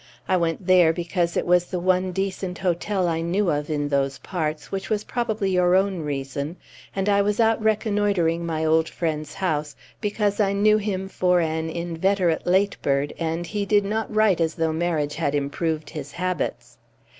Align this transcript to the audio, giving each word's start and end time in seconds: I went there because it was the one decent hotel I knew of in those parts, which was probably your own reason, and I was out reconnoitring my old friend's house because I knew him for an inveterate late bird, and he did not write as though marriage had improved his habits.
I 0.27 0.35
went 0.35 0.65
there 0.65 0.91
because 0.91 1.37
it 1.37 1.45
was 1.45 1.65
the 1.65 1.79
one 1.79 2.11
decent 2.11 2.57
hotel 2.57 3.07
I 3.07 3.21
knew 3.21 3.51
of 3.51 3.69
in 3.69 3.87
those 3.87 4.17
parts, 4.17 4.71
which 4.71 4.89
was 4.89 5.03
probably 5.03 5.51
your 5.51 5.75
own 5.75 5.99
reason, 5.99 6.55
and 6.95 7.07
I 7.07 7.21
was 7.21 7.39
out 7.39 7.61
reconnoitring 7.63 8.43
my 8.43 8.65
old 8.65 8.89
friend's 8.89 9.35
house 9.35 9.75
because 9.99 10.39
I 10.39 10.53
knew 10.53 10.77
him 10.79 11.07
for 11.07 11.39
an 11.39 11.69
inveterate 11.69 12.47
late 12.47 12.77
bird, 12.81 13.13
and 13.19 13.45
he 13.45 13.63
did 13.63 13.85
not 13.85 14.11
write 14.11 14.41
as 14.41 14.55
though 14.55 14.73
marriage 14.73 15.13
had 15.17 15.35
improved 15.35 15.91
his 15.91 16.13
habits. 16.13 16.79